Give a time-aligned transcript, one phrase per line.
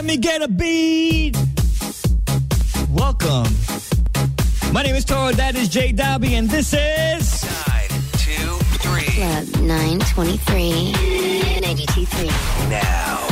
[0.00, 1.36] Let me get a beat.
[2.90, 3.52] Welcome.
[4.72, 5.30] My name is Toro.
[5.32, 10.92] That is Jay Dobby, and this is nine two three Club Nine Twenty Three
[11.60, 12.30] Ninety Two Three.
[12.70, 13.29] Now.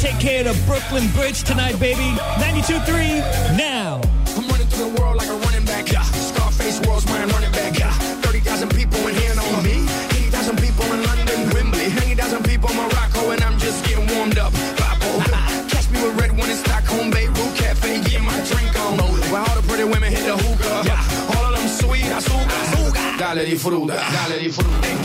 [0.00, 2.16] Take care of the Brooklyn Bridge tonight, baby.
[2.40, 3.20] 92.3
[3.54, 4.00] now.
[4.34, 5.92] I'm running through the world like a running back.
[5.92, 6.00] Yeah.
[6.02, 7.78] Scarface world's my running back.
[7.78, 7.92] Yeah.
[8.24, 9.84] 30,000 people in here know me.
[10.24, 11.92] 80,000 people in London, Wembley.
[11.92, 14.54] 100,000 people in Morocco, and I'm just getting warmed up.
[15.68, 18.96] Catch me with red one in Stockholm, Beirut Cafe, getting my drink on.
[19.28, 20.88] Where all the pretty women hit the hookah.
[20.88, 21.36] Yeah.
[21.36, 23.18] All of them sweet, I suga.
[23.18, 24.99] Dale di fruta, dale di fruta.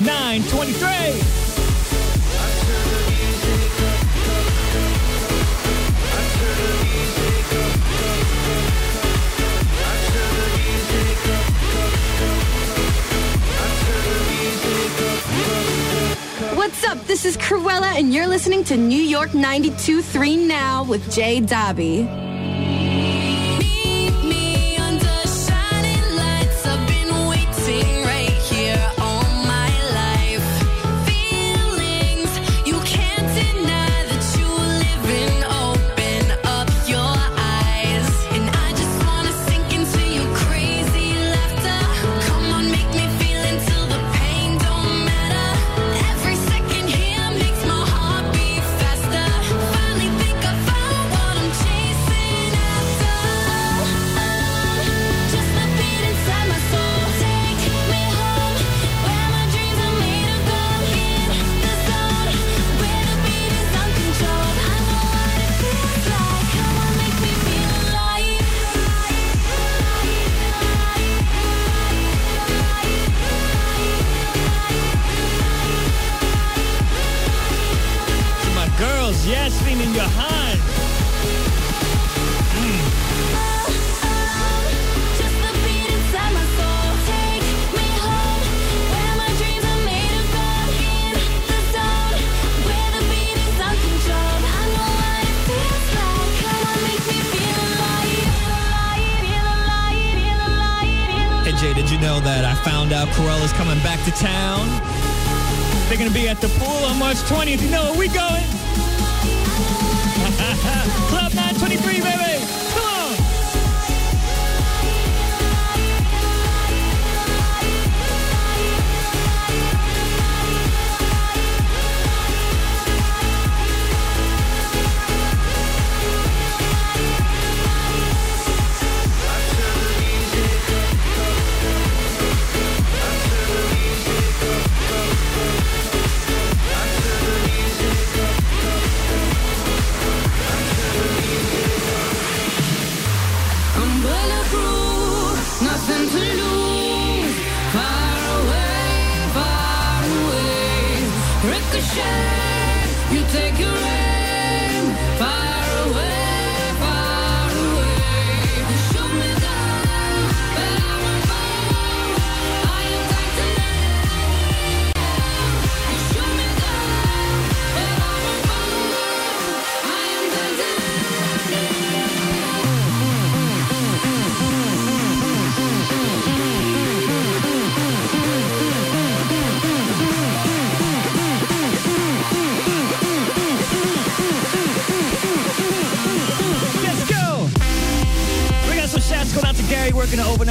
[0.00, 1.48] 923.
[16.54, 16.98] What's up?
[17.06, 22.27] This is Cruella, and you're listening to New York 92.3 Now with Jay Dobby.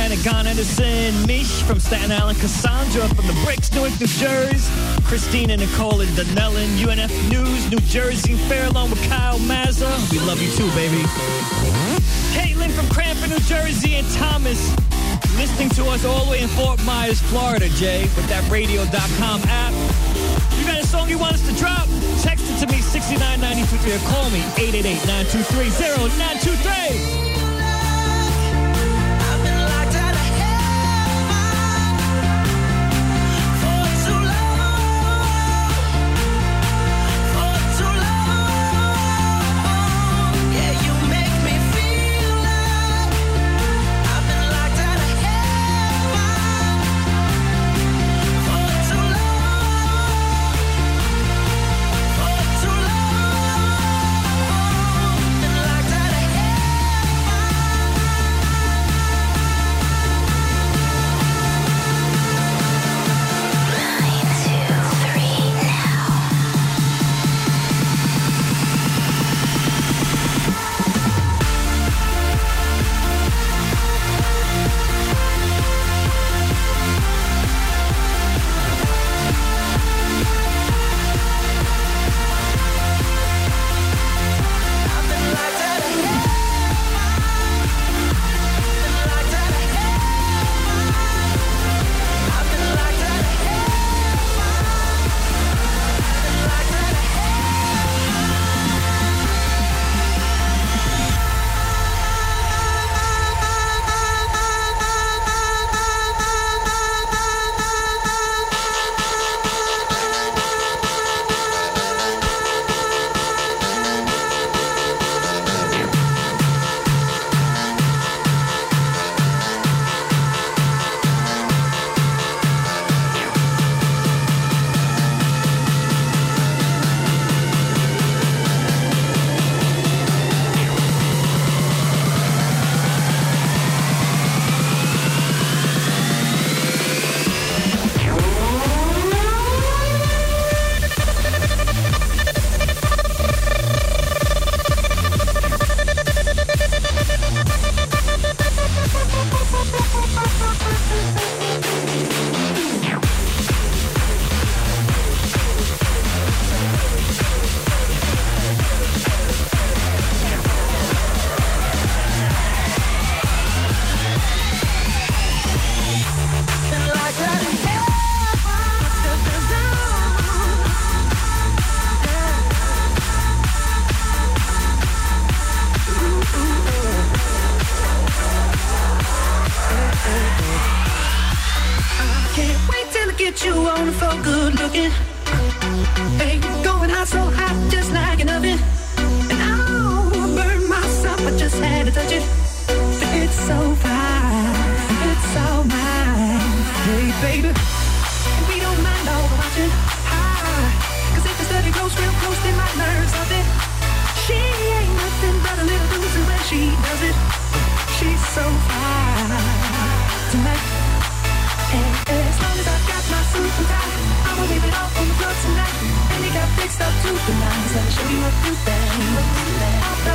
[0.08, 4.72] Diana Gunn, Anderson, Mish from Staten Island, Cassandra from the Bricks, Newark, New Jersey,
[5.04, 9.90] Christina Nicole and Donnellan, UNF News, New Jersey, Fairlawn with Kyle Mazza.
[10.10, 11.04] We love you too, baby.
[12.32, 14.74] Caitlin from Cranford, New Jersey, and Thomas
[15.36, 19.74] listening to us all the way in Fort Myers, Florida, Jay, with that radio.com app.
[20.58, 21.86] You got a song you want us to drop?
[22.22, 27.17] Text it to me, 69923, or call me, 888-923-0923.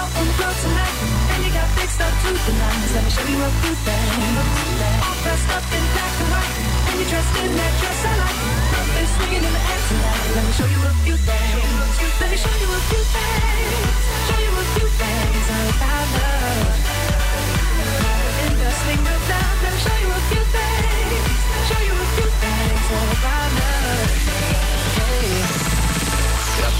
[0.00, 0.96] All on the floor tonight.
[1.36, 2.90] And you got fixed up to the nines.
[2.96, 4.32] Let me show you a few things.
[5.04, 6.56] All dressed up in black and white.
[6.88, 8.40] And you're dressed in that dress I like.
[8.72, 10.24] Nothing swinging in the air tonight.
[10.40, 11.68] Let me show you a few things.
[12.16, 13.92] Let me show you a few things.
[14.24, 16.80] Show you a few things about love.
[18.40, 21.28] In the swing of love, let me show you a few things.
[21.68, 22.29] Show you a few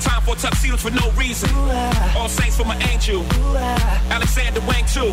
[0.00, 1.50] Time for tuxedos for no reason.
[2.16, 3.24] All saints for my angel.
[4.10, 5.12] Alexander Wang too.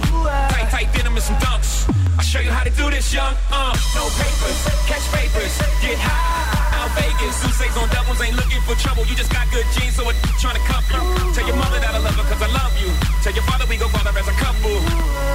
[0.50, 1.88] Tight, tight denim and some dunks.
[2.18, 3.36] I'll show you how to do this, young.
[3.52, 4.58] Uh, no papers,
[4.90, 5.54] catch papers,
[5.86, 6.82] get high.
[6.82, 9.06] Out Vegas, Sousa's on doubles, ain't looking for trouble.
[9.06, 10.98] You just got good genes, so it's trying to cuff you.
[11.36, 12.90] Tell your mother that I love her, cause I love you.
[13.22, 14.74] Tell your father we go father as a couple.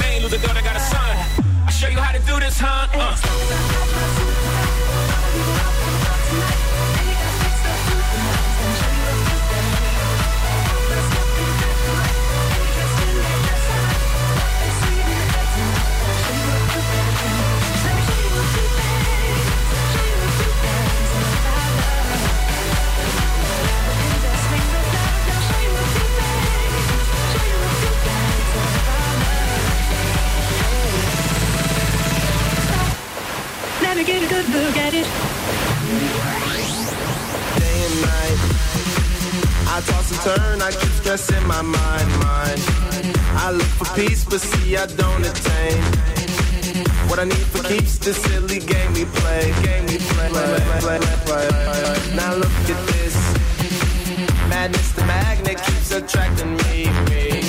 [0.02, 1.14] They ain't lose a daughter, got a son.
[1.62, 2.88] I'll show you how to do this, huh?
[2.94, 4.31] Uh.
[41.16, 42.60] Turn, I keep stressing my mind, mind.
[43.36, 45.82] I look for peace, but see I don't attain.
[47.08, 50.28] What I need for keeps the silly game we play, game we play.
[50.28, 52.16] play, play, play, play.
[52.16, 53.16] Now look at this.
[54.48, 57.44] Madness, the magnet keeps attracting me, me.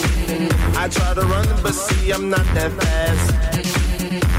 [0.75, 3.43] I try to run, but see I'm not that fast.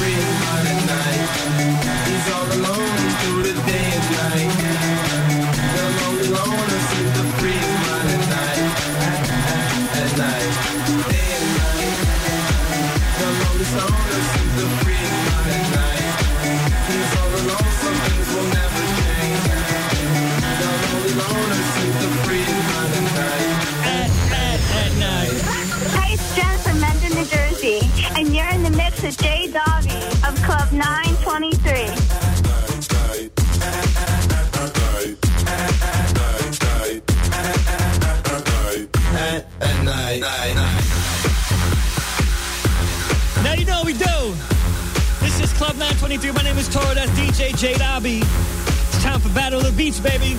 [50.00, 50.38] Beats, baby.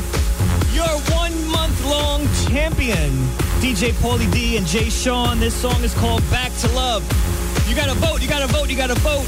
[0.73, 3.11] Your one month long champion,
[3.61, 5.41] DJ Pauly D and Jay Sean.
[5.41, 7.03] This song is called Back to Love.
[7.69, 9.27] You gotta vote, you gotta vote, you gotta vote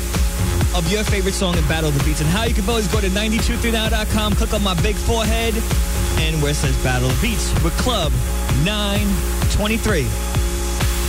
[0.74, 2.20] of your favorite song in Battle of the Beats.
[2.20, 5.54] And how you can vote is go to 923now.com, click on my big forehead,
[6.20, 8.12] and where it says Battle of Beats with Club
[8.64, 10.41] 923.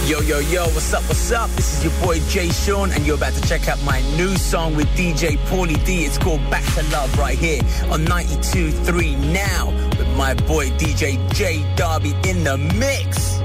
[0.05, 1.50] Yo, yo, yo, what's up, what's up?
[1.51, 4.75] This is your boy Jay Sean, and you're about to check out my new song
[4.75, 6.03] with DJ Pauly D.
[6.03, 11.63] It's called Back to Love right here on 92.3 now with my boy DJ J
[11.77, 13.39] Dobby in the mix.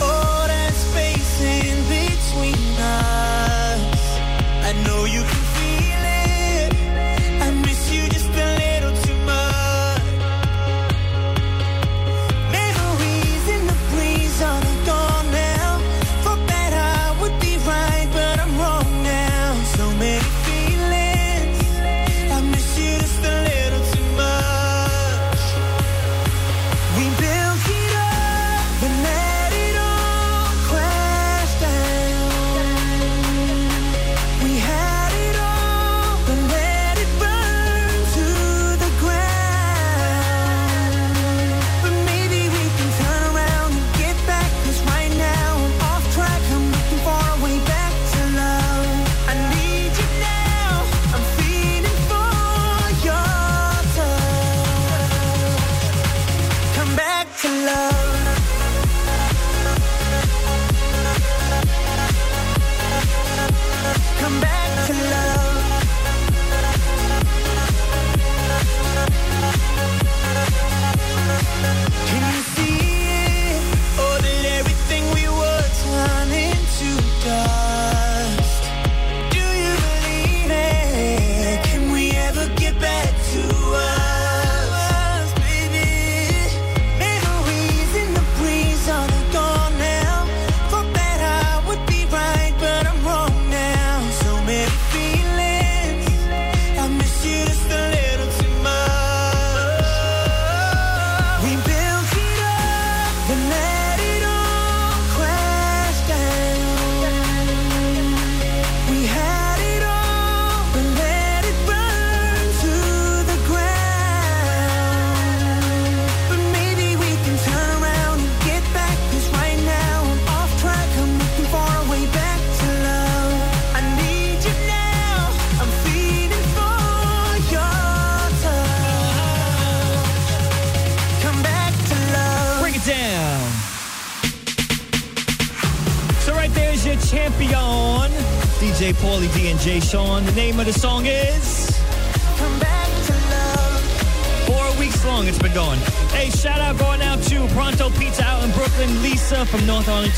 [0.00, 4.18] All that space in between us.
[4.64, 5.43] I know you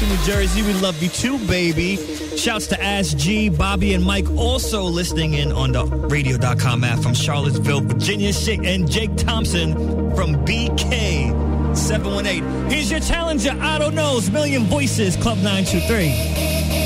[0.09, 0.62] New Jersey.
[0.62, 1.97] We love you too, baby.
[2.37, 7.14] Shouts to Ash G, Bobby, and Mike also listening in on the radio.com app from
[7.14, 8.33] Charlottesville, Virginia.
[8.64, 9.75] And Jake Thompson
[10.14, 12.71] from BK 718.
[12.71, 16.86] Here's your challenger, Otto Knows, Million Voices, Club 923.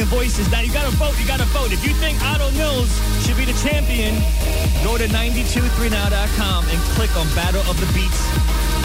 [0.00, 0.50] Million voices.
[0.50, 1.72] Now you gotta vote, you gotta vote.
[1.72, 2.88] If you think Otto Knows
[3.20, 4.14] should be the champion,
[4.82, 8.20] go to 923now.com and click on Battle of the Beats.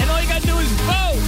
[0.01, 1.23] And all you gotta do is vote.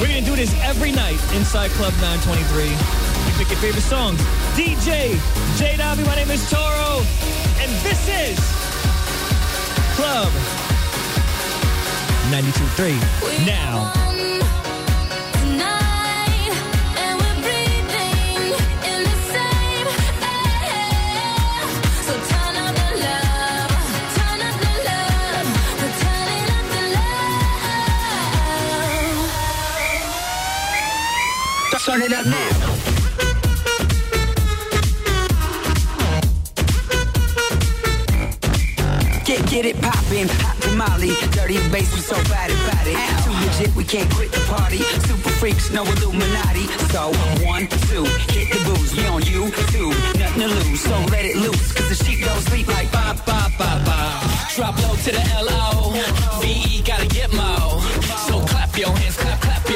[0.00, 2.66] We're gonna do this every night inside Club 923.
[2.66, 4.18] You pick your favorite songs.
[4.58, 5.14] DJ
[5.54, 6.98] J Dobby, my name is Toro,
[7.62, 8.34] and this is
[9.94, 10.32] Club
[12.34, 13.46] 92.3.
[13.46, 13.92] Now.
[31.94, 32.50] Turn it up now.
[39.24, 41.14] Get, get it poppin', hot tamale.
[41.30, 42.98] Dirty bass, we so bad about it.
[43.22, 44.78] Too legit, we can't quit the party.
[45.06, 46.66] Super freaks, no Illuminati.
[46.90, 47.12] So,
[47.46, 48.02] one, two,
[48.34, 48.92] hit the booze.
[48.96, 50.80] We on you, two, nothing to lose.
[50.80, 54.20] So let it loose, cause the sheep don't sleep like ba, ba, ba, ba.
[54.56, 55.92] Drop low to the L-O.
[56.42, 57.78] V-E gotta get mo.
[58.26, 59.70] So clap your hands, clap, clap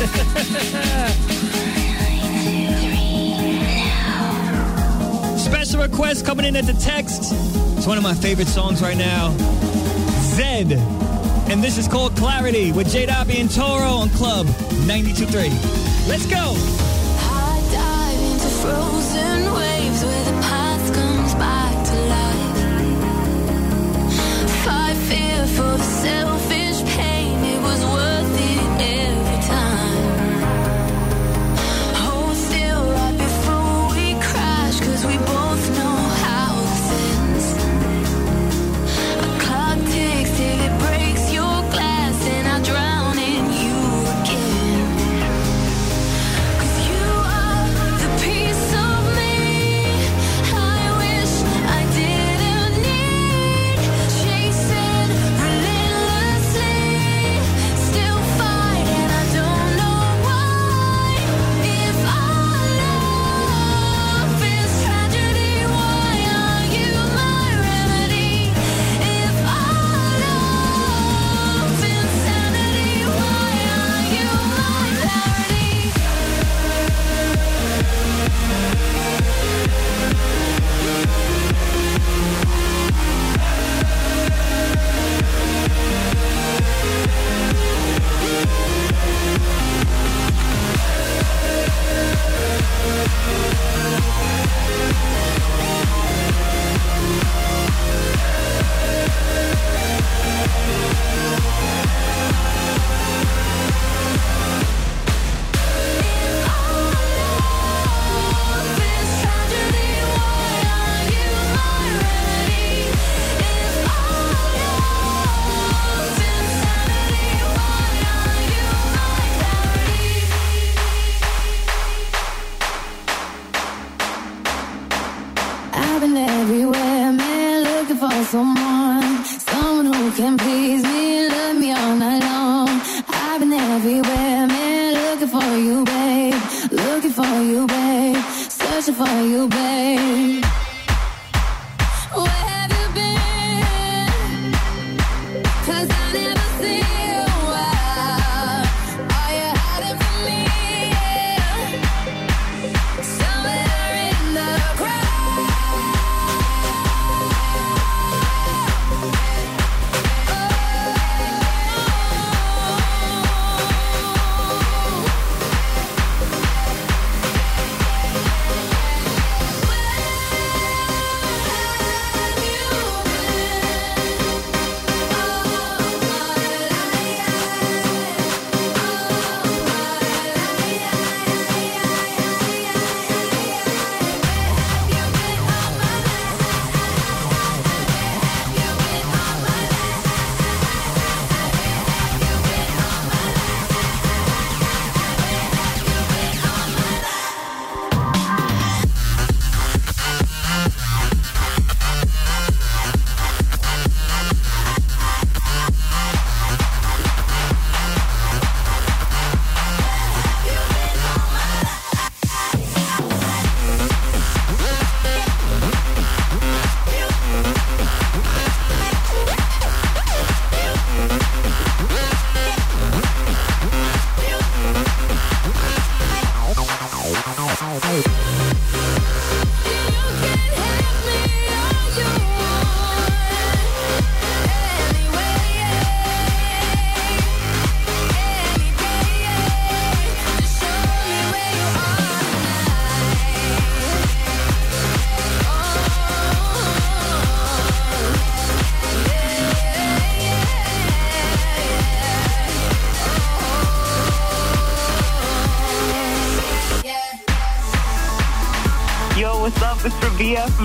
[5.36, 7.34] Special request coming in at the text.
[7.76, 9.28] It's one of my favorite songs right now.
[10.36, 10.72] Zedd.
[11.50, 16.08] And this is called Clarity with J Dobby and Toro on Club 92.3.
[16.08, 16.54] Let's go.
[16.56, 17.50] I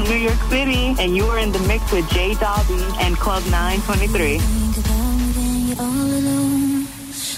[0.10, 4.38] New York City, and you are in the mix with Jay Dobby and Club 923.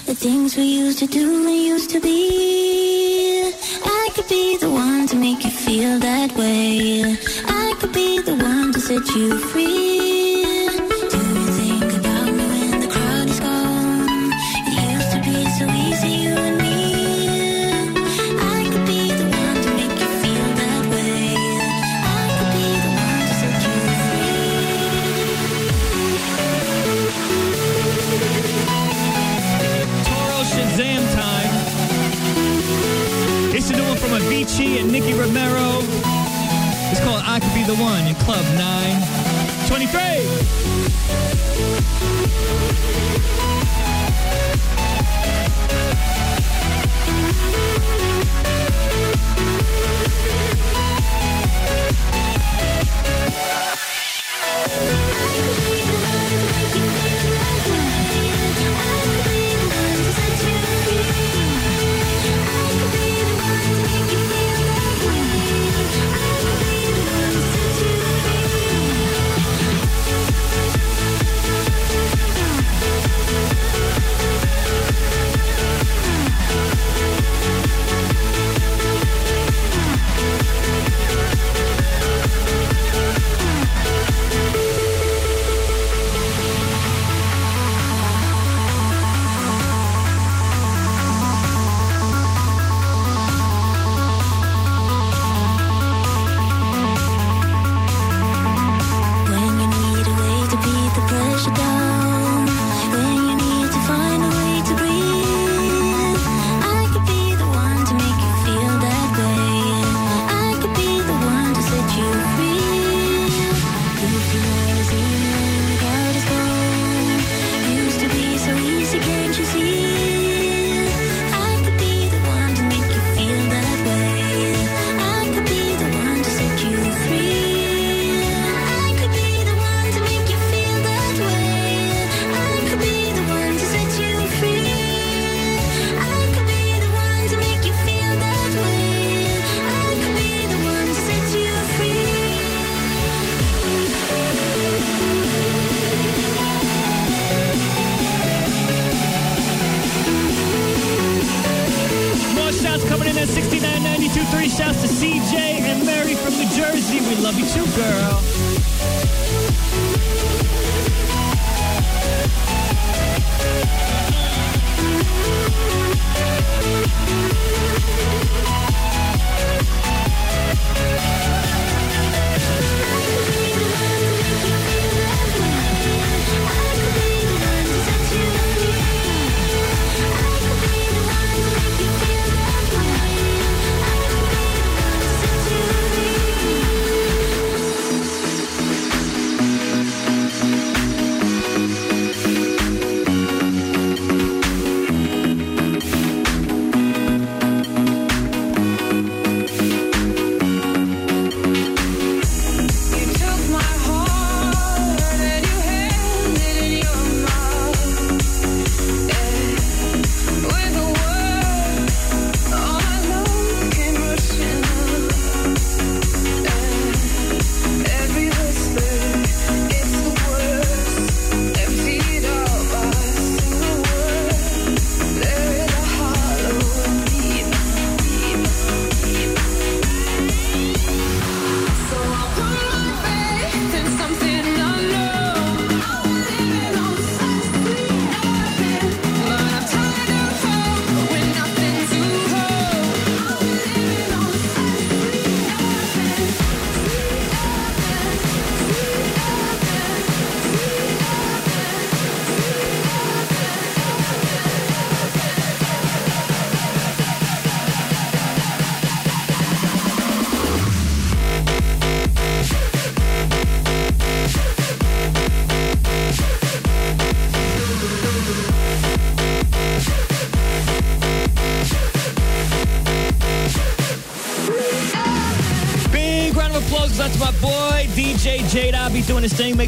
[0.06, 3.52] The things we used to do we used to be.
[3.84, 7.16] I could be the one to make you feel that way.
[7.46, 9.97] I could be the one to set you free.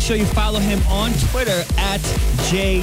[0.01, 2.01] Make sure you follow him on Twitter at
[2.49, 2.81] J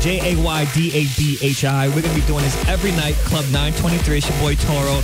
[0.00, 1.88] J A Y D A B H I.
[1.88, 4.16] We're gonna be doing this every night, Club 923.
[4.16, 5.02] It's your boy Toro.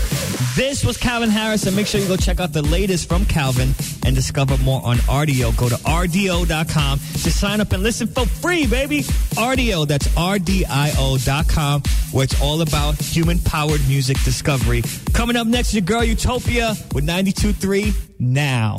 [0.57, 3.75] This was Calvin Harris, and make sure you go check out the latest from Calvin
[4.07, 5.55] and discover more on Rdio.
[5.55, 9.03] Go to Rdio.com to sign up and listen for free, baby.
[9.37, 14.83] Rdio, that's RDIO.com, where it's all about human powered music discovery.
[15.13, 18.77] Coming up next, your girl Utopia with 92.3 now.